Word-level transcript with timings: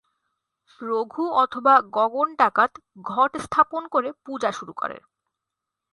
রঘু 0.81 1.25
অথবা 1.33 1.73
গগন 1.91 2.27
ডাকাত 2.35 2.71
ঘট 3.05 3.31
স্থাপন 3.37 3.83
করে 3.87 4.09
পূজা 4.25 4.51
শুরু 4.51 4.73
করে। 4.73 4.97